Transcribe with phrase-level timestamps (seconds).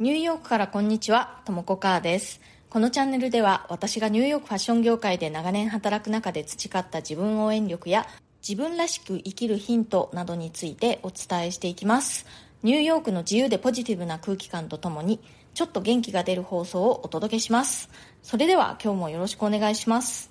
[0.00, 2.40] ニューヨークからこんにちは、ともこかーです。
[2.70, 8.06] このチャンネルでは私がニューヨークファッション業界で長年働く中で培った自分応援力や
[8.40, 12.24] 自分らしく生きるヒントなどについてお伝えしていきます。
[12.62, 15.20] ニューヨークの自由でポジティブな空気感とともに
[15.52, 17.90] ちょっと元気が出る放送をお届けします。
[18.22, 20.30] それでは今日もよろしくお願いします。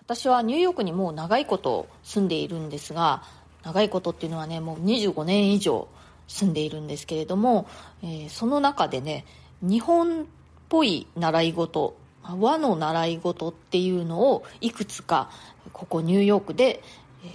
[0.00, 3.24] 私はニューヨークにもう長いこと住んでいるんですが、
[3.62, 5.86] 長いことっていうのはね、もう25年以上
[6.28, 7.66] 住んでいるんですけれども、
[8.02, 9.24] えー、その中でね
[9.60, 10.24] 日本っ
[10.68, 15.30] ぽい習い事和の習い事っていうのをいくつか
[15.72, 16.82] ここニューヨークで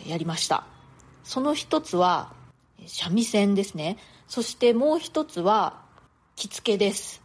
[0.07, 0.65] やりました。
[1.23, 2.31] その一つは
[2.85, 3.97] 三味線ですね。
[4.27, 5.81] そしてもう一つは
[6.35, 7.21] 着付けです。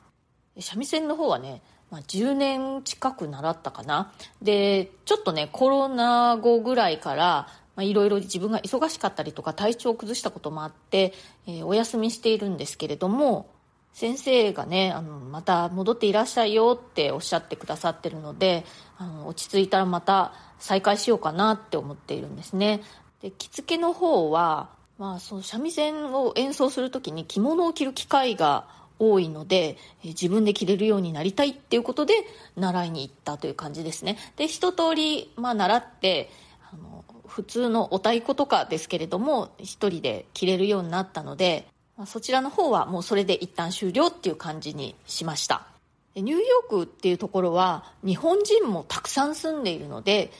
[0.60, 4.12] 三味線の方はね、まあ、10年近く習ったかな。
[4.41, 11.14] でちょっとねコロナ後ぐらいからまあ、いろいろ自分が忙しかったりとか体調を崩したこともあって、
[11.46, 13.48] えー、お休みしているんですけれども、
[13.92, 18.65] 先生がね、あの、また戻っていらっしゃいよっておっしゃってくださってるので、
[18.96, 22.82] あの、落ち着いたらまた再開しようかなって思っているんですね。
[23.23, 28.66] で、着付けの方は、まあ、その三味線を演奏するときに着物を着る機会が
[28.98, 32.15] 多いので、自分で着れるようになりたいっていうことで
[32.57, 34.18] 習いに行ったという感じですね。
[34.35, 36.29] で、一通り、まあ、習って、
[36.73, 41.68] あの、普通のお太鼓とかですけれども、一人で着れるようになったので、
[42.07, 45.66] そちらの方はもうそれで一旦終了っていう感じにしました。
[46.15, 50.32] ニューヨークっていうところは日本人もたくさん住んでいるので、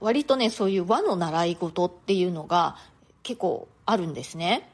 [0.00, 2.76] 割とね、そういう和の習い事っていうのが
[3.22, 4.70] 結構あるんですね。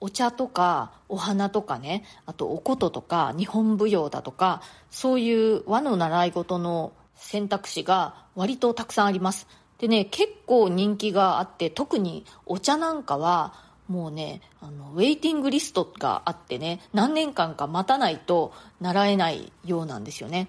[0.00, 9.46] お茶とかお花とかね、あとお琴とか日本舞踊だとか、そういう和の習い事の選択肢が割とたくさんあります。
[9.80, 13.54] でね、結構人気があって、特にお茶なんかは、
[13.88, 20.48] もうね、あの、ウェイティングリストがあってね、何年間か待たないと習えないようなんですよね。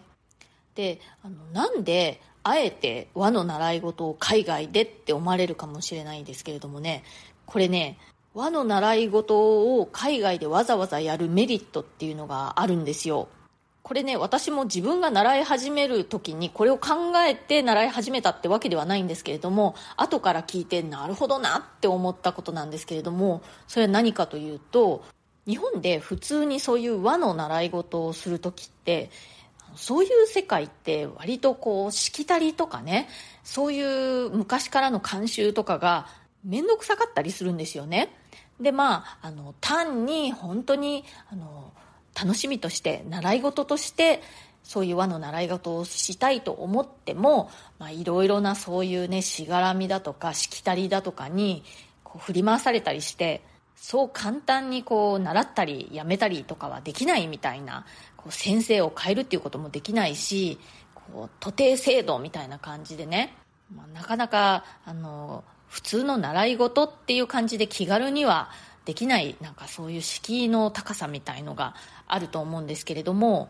[0.75, 7.03] で、あの、なんで、あえて和の習い事を海外でって思われるかもしれないんですけれどもね、
[7.45, 7.99] これね、
[8.33, 13.29] 和の習い事を海外でわざわざやるメリットっていうのがあるんですよ。
[13.83, 25.03] これね、私も自分が習い始める時にこれを考えて習い始めたってわけではないんですけれども、後から聞いてなるほどなって思ったことなんですけれども、それは何かというと、
[25.47, 29.09] 日本で普通にそういう和の習い事をする時って、
[29.75, 33.09] そういう世界って割とこう、しきたりとかね、
[33.43, 36.07] そういう昔からの慣習とかが
[36.43, 38.13] 面倒くさかったりするんですよね。
[38.59, 41.73] で、まあ、あの、単に本当に、あの、
[42.19, 44.21] 楽しみとして習い事として
[44.63, 47.49] そういう和の習い事をしたいと思っても
[47.91, 51.63] いろいろなそういうねしがらみだとかしきたりだとかに
[52.03, 53.41] こう振り回されたりして
[53.75, 57.85] そう簡単にこう習ったりやめたりとかはできないみたいな
[58.15, 60.59] こう先生を変えるっていうこともできないし
[60.93, 63.33] こう徒弟制度みたいな感じでね、
[63.75, 68.51] まあ、なかなかあの普通の習い事っていう感じで気軽には
[68.85, 71.75] できないなんかそういう敷居の高さみたいのが
[72.07, 73.49] あると思うんですけれども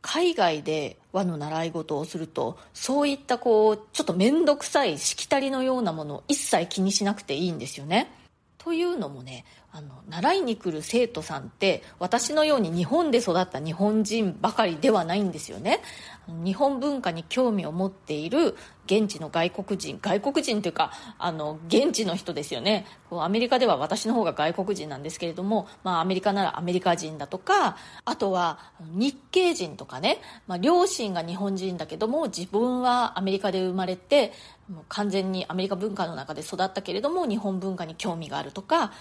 [0.00, 8.10] 海外で和の習い事をするとそういったこうちょっと面倒くさいしきたりのようなものを一切気にしなくていいんですよね。
[8.58, 15.80] というのもねあの習いに来る生徒さんって私のように日本で育った日本人ばかりではないんですよね
[16.28, 18.56] 日本文化に興味を持っている
[18.86, 22.86] 現地の外国人外国人というかあの現地の人ですよね。
[23.10, 27.76] アメリカでは私の方が外国人なんですけれども、まあ、アメリカならアメリカ人だとか
[28.06, 34.32] あとは日系人とかね、まあ、両親が日本人だけども自分はアメリカで生まれて
[34.72, 38.92] もう完全にアメリカ文化の中で育ったけれども日本文化に興味があるとか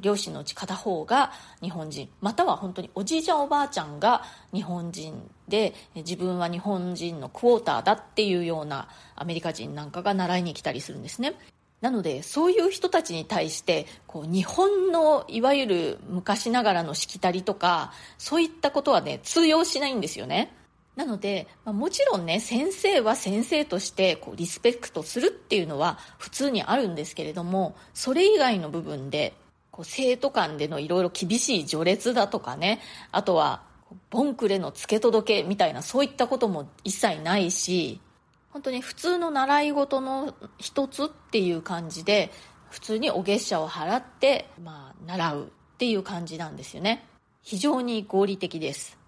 [0.00, 4.22] 両親のうち片方が日本人または本当におじいちゃんおばあちゃんが
[4.54, 11.34] 日本人で自分は日本人のクォーターだっていうようなアメリカ人なんかが習いに来たりするんですね。
[11.80, 20.54] なのでそういう人たちに対してこう日本のいわゆる昔ながらのしきたりとかそういったことはね通用しないんですよね。
[20.96, 29.34] なので、まあ、もちろんね先生は先生としてこうリスペクトするっていうのは普通にあるんですけれどもそれ以外の部分で
[29.70, 32.80] こう生徒間でのいろいろ厳しい序列だとかね
[33.12, 33.62] あとは
[34.10, 38.00] ボンクレの付け届けみたいなそういったことも一切ないし
[38.50, 42.30] 本当に普通の習い事の一つっていう感じで
[42.70, 47.06] 普通にお月謝を払って、まあ、習うっていう感じなんですよね。
[47.42, 48.99] 非常に合理的です。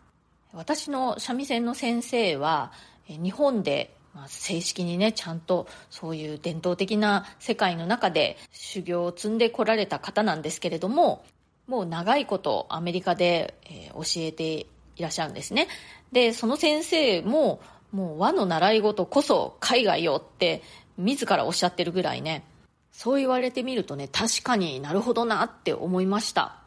[0.52, 2.72] 私の三味線の先生は
[3.06, 3.94] 日本で、
[4.26, 11.24] 正式にね、ちゃんとそういう伝統的な世界の中で修行を積んでこられた方なんですけれども、
[11.66, 14.66] もう長いことアメリカで、えー、教えて
[14.96, 15.68] いらっしゃるんですね。
[16.12, 17.60] で、その先生も、
[17.90, 20.62] もう和の習い事こそ海外よって
[20.98, 22.44] 自らおっしゃってるぐらいね、
[22.90, 26.58] そう言われてみるとね、確かになるほどなって思いました。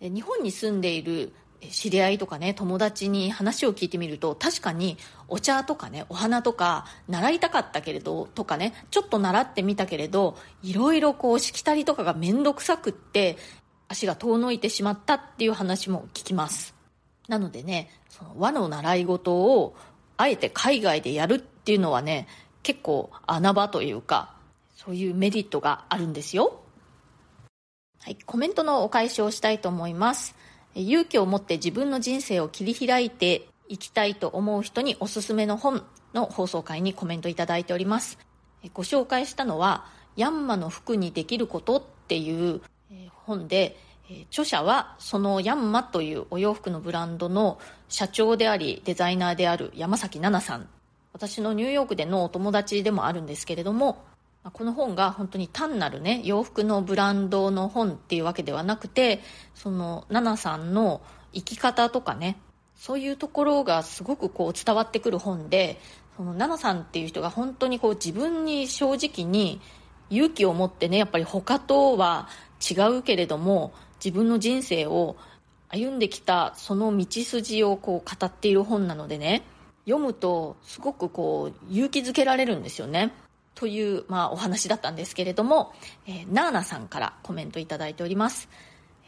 [0.00, 1.32] 日本に住んでいる
[1.70, 4.98] 知り合いとかね、友達に話を聞いてみると、確かに
[5.28, 13.36] お茶とかね、お花とか、習いたかったけれど、とかね、ちょっと習ってみたけれど、いろいろこう、しきたりとかがめんどくさくって、
[13.88, 16.74] 足が遠のいてしまったっていう話も聞きます。
[17.28, 19.76] なのでね、その和の習い事を、
[20.16, 22.26] あえて海外でやるっていうのはね、
[22.62, 24.34] 結構穴場というか、
[24.74, 26.60] そういうメリットがあるんですよ。
[28.00, 30.34] はい、コメントのお返しをしたいと思います。
[30.74, 35.84] 勇気を持って自分の人生を切り開いていきたいと思う人におすすめの本
[36.14, 38.18] の放送回にコメントいただいております。
[38.74, 39.86] ご紹介したのは、
[40.16, 42.60] ヤンマの服にできることっていう
[43.24, 43.78] 本で、
[44.30, 47.58] 著者はそのヤンマというお洋服のブランドの
[47.88, 50.68] 社長でありデザイナーである山崎奈々さん。
[51.12, 54.04] 私のニューヨークでのお友達でもあるんですけれども、
[54.50, 59.20] この本が本当に単なるね洋服のブランドの本っていうわけではなくて
[59.54, 61.00] そのナナさんの
[61.32, 62.38] 生き方とかね
[62.74, 65.78] そういうところがすごくこう伝わってくる本で
[66.16, 69.60] そのナナさんっていう人が本当にこう自分に正直に
[70.10, 72.28] 勇気を持ってねやっぱり他とは
[72.60, 73.72] 違うけれども
[74.04, 75.16] 自分の人生を
[75.68, 79.42] 歩んできたその道筋をこう語っている本なのでね
[79.84, 83.12] 読むとすごくこう勇気づけられるんですよね。
[83.54, 85.72] という、まあ、お話だったんですけれども、
[86.06, 88.48] えー、ナーナさんからコメントいただいております、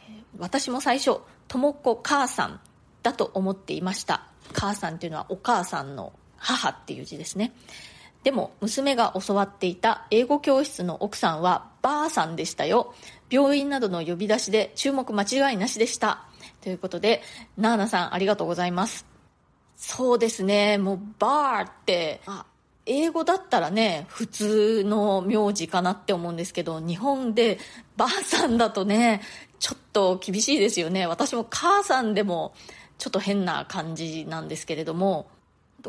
[0.07, 2.59] えー、私も最初とも子母さん
[3.03, 4.27] だと思っていました。
[4.53, 7.53] 母さんっていうのはお母さんの母っていう字ですね。
[8.23, 12.95] でも娘が教わっていた英語教室の奥さんはばあさんでしたよ。
[13.29, 16.25] 病院などの呼び出しで注目間違いなしでした。
[16.61, 17.21] ということで
[17.57, 19.05] ナーナさんありがとうございます。
[19.75, 20.79] そうですね。
[20.79, 22.45] もうバーってあ
[22.85, 27.57] 英語だったらね、普通の名字かなって思うんですけど、日本で
[27.97, 29.21] ばあさんだとね、
[29.59, 31.07] ちょっと厳しいですよね。
[31.07, 32.53] 私も母さんでも
[32.97, 35.27] ちょっと変な感じなんですけれども、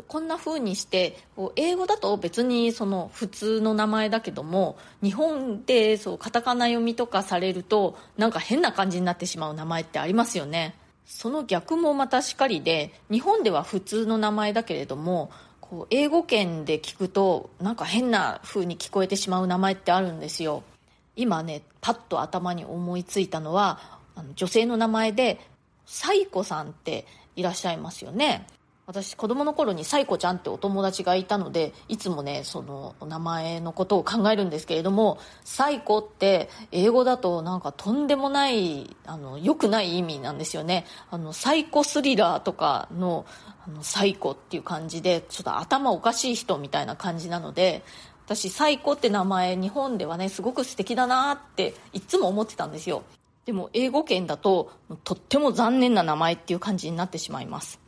[0.01, 1.17] こんな風にして
[1.55, 15.31] 英語だと別にその普通の名前だけども日本でそうカタカナ読みとかされるとなんか変な感じになってしまう名前ってありますよねその逆もまたしかりで日本では普通の名前だけれども
[15.69, 20.63] こう英語圏で聞くとなんか変な風に聞こえてしまう名前ってあるんですよ。
[21.15, 25.39] 今ねパッと頭に思いついたのはあの女性の名前で
[25.85, 27.05] サイコさんって
[27.35, 28.47] いらっしゃいますよね。
[28.87, 40.85] 私子供の頃にサイコちゃんってお友達がいたのでいつもねその名前のことを考えるんですけれどもサイコって英語だとなんかとんでもないあの良くない意味なんですよね。
[41.11, 43.25] あのサイコスリラーとかの
[43.65, 47.83] あのサイコっていう感じでちょっと頭おかしい人みたいな感じなので
[48.25, 53.03] 私サイコって名前日本ではねすごく素敵だなっていつも思ってたんですよ。
[53.43, 54.71] でも英語圏だと
[55.03, 57.85] とっても残念な名前っていう感じになってしまいます。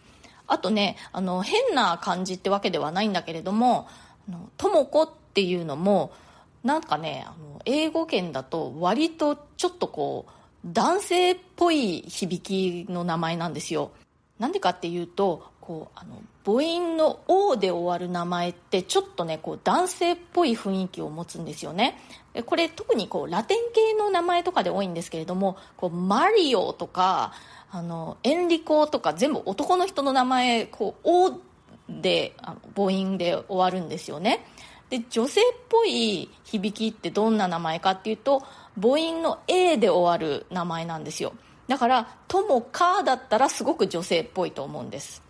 [0.50, 3.88] あとね、あの、変な感じってわけではないんだけれども、
[4.58, 6.12] とも子っていうのも、
[6.64, 10.32] なんかね、あの、英語圏だと割とちょっとこう、
[10.66, 13.92] 男性っぽい響きの名前なんですよ。
[14.40, 21.98] なんでかっていうと、こう、あの、母音の O で終わる名前ってちょっとね、こう、男性っぽい雰囲気を持つんですよね。
[22.44, 27.34] これ特にこう、ラテン系の名前とかで多いんですけれども、こう、マリオとか、
[27.72, 31.40] あのエンリコとか全部男の人の名前こう「お」
[31.90, 34.46] であの母音で終わるんですよね。
[34.90, 38.42] で女性っぽい響きってどんな名前かっていうと
[38.80, 41.34] 母音の「A」で終わる名前なんですよ。
[41.68, 45.22] だから「ともか」だったらすごく女性っぽいと思うんです。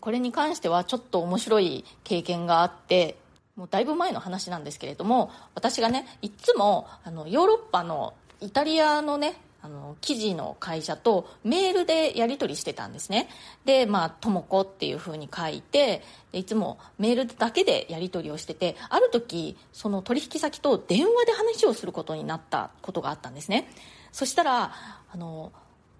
[0.00, 3.16] これに関してはちょっと面白い経験があって
[3.56, 13.28] もうだいぶ前の話なんですけれども私がねいつもあのヨーロッパのイタリアのねあの記事の会社とメールでやり取りしてたんですね。
[13.64, 23.70] でまあ「とも子」っていうふうに書いていつもメールだけでやり取りをしててある時その取引先と電話で話をすることになったことがあったんですね。
[24.10, 24.72] そしたら
[25.12, 25.52] 「あの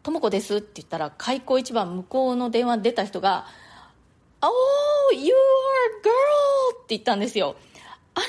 [0.02, 3.47] とも子です」って言ったら開口一番向こうの電話出た人が
[4.42, 7.56] 「Oh you are girl」って言ったんですよ。
[8.14, 8.26] あら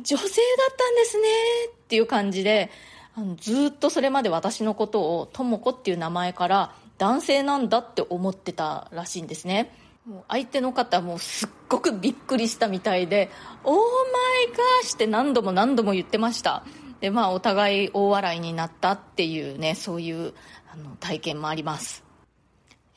[0.00, 0.26] 女性だ
[0.72, 1.28] ったんですね。
[1.66, 2.70] っていう感じで
[3.14, 9.74] あのずっとそれまで私のことをとも子っていう名前から男性なんだって思ってたらしいんですね。
[10.06, 13.30] もう相手の方もすっごくびっくりしたみたいで
[13.64, 16.64] 「オーマイガーシ」って何度も何度も言ってました。
[17.00, 20.34] でまあお互い大笑いになったっていうねそういう
[20.72, 22.04] あの体験もあります。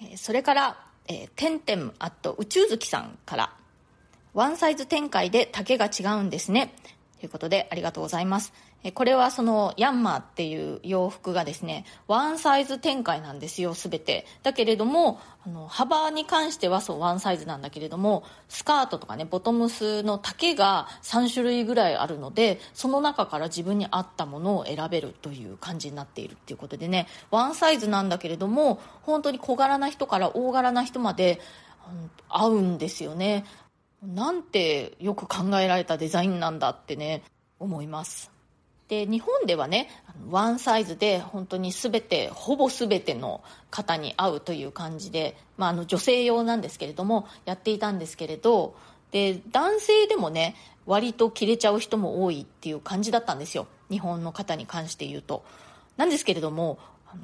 [0.01, 3.53] えそれから「えー、てんてんあと宇宙月さんから
[4.33, 6.73] 「ワンサイズ展開で丈が違うんですね」
[7.19, 8.53] ということでありがとうございます。
[8.93, 14.25] これはそのヤンマーっていう洋服がですねワンサイズ展開なんですよ全て。
[14.43, 31.39] だけれどもあの幅に関してはそうワンサイズなんだけれどもスカートとかねボトムスの丈が3種類ぐらいあるのでその中から自分に合ったものを選べるという感じになっているっていうことでねワンサイズなんだけれども本当に小柄な人から大柄な人まで
[32.29, 33.45] 合うんですよね。
[34.03, 37.23] なんてよく考えられたデザインなんだってね
[37.59, 38.36] 思います。
[38.87, 39.89] で日本ではね
[40.29, 48.75] ワンサイズで本当に全てほぼ全ての方に合うという感じで、まあ、あの女性用なんですけれどもやっていたんですけれど
[49.11, 53.67] で男性でもね割と着れちゃう人も多いっていう感じだったんですよ。
[53.89, 55.43] 日本の方に関して言うと。
[55.97, 57.21] なんですけれどもあの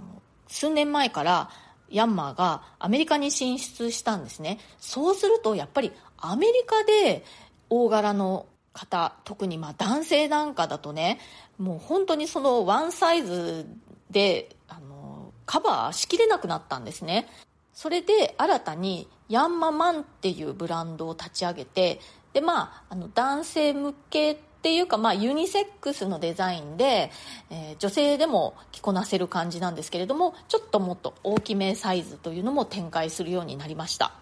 [0.48, 1.50] 数年前から
[1.90, 4.60] ヤンマーがアメリカに進出したんですね。
[4.80, 7.24] そうするとやっぱりアメリカで
[7.70, 11.20] 大柄の方特にまあ男性なんかだとね
[11.58, 13.68] もう本当にそのワンサイズ
[14.10, 17.28] であのカバーしきれなくなったんですね。
[17.74, 22.00] それで新たにヤンママンっていうブランドを立ち上げて
[22.34, 27.12] でまああの男性向けっていうか、まあ、ユニセックスのデザインで、
[27.50, 34.14] えー、女性でも着こなせる感じなんですけれどもちょっともっと大きめサイズというのも展開するようになりました。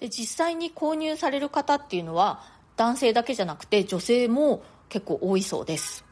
[0.00, 2.42] で実際に購入される方っていうのは
[2.76, 6.04] 男性だけじゃなくて女性も結構多いそうです、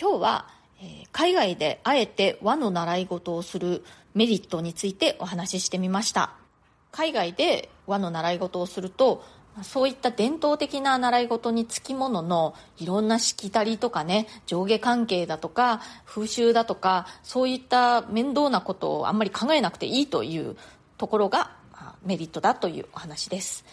[0.00, 0.46] 今日は、
[0.80, 3.84] え、海外であえて和の習い事をする
[4.14, 6.32] メリットについてお話ししてみました。
[6.90, 9.22] 海外で和の習い事をすると
[9.62, 20.56] そういった伝統的な習い事につきもののいろんなしきたりとかね上下関係だとか風習だとかそういった面倒なことをあんまり考えなくていいという
[20.96, 21.57] ところが
[22.04, 23.64] メリットだというお話です。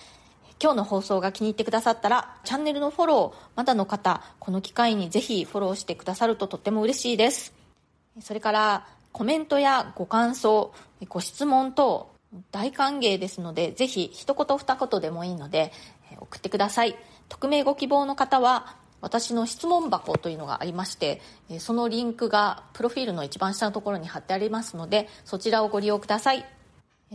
[0.61, 7.53] 今日の放送が気に入ってくださったらチャンネルのフォローまだの方この機会にぜひフォローしてくださるととっても嬉しいです。
[8.21, 10.73] それからコメントやご感想
[11.09, 12.09] ご質問等
[12.51, 15.71] 大歓迎ですのでぜひ一言二言でもいいので
[16.19, 16.95] 送ってください。
[17.27, 21.21] 匿名ご希望の方は私の質問箱というのがありまして
[21.59, 26.45] そのリンクがプロフィールの一番下のところに貼ってありますのでそちらをご利用ください。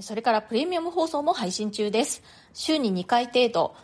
[0.03, 2.23] それからプレミアム放送も配信中です。
[2.55, 3.75] 週に2回程度、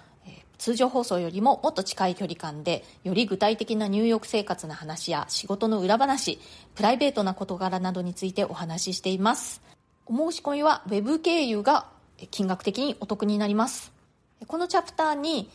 [0.59, 6.39] 通常放送よりももっと近い距離感で、より具体的な入浴生活の話や仕事の裏話、
[6.75, 9.61] プライベートな事柄などについてお話ししています。
[10.07, 11.87] お申し込みは Web 経由が
[12.31, 13.93] 金額的にお得になります。
[14.47, 15.51] このチャプターに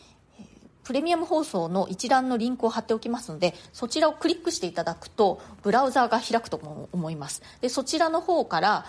[0.84, 8.86] プレミアム放送の一覧のリンクを貼っておきますのでそちらをクリックしていただくとブラウザーが開くと思いますでそちらの方から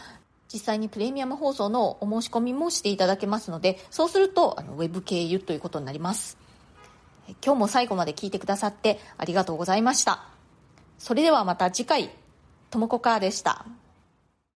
[0.53, 6.37] 実際にプレミアム放送のお申し込みもしていただけますのでそうするとあのウェブ経由ということになります。
[7.43, 10.23] 今日も最後まで聞いてくださってありがとうございました。
[10.99, 12.09] それではまた次回
[12.69, 13.65] ともこかーでした。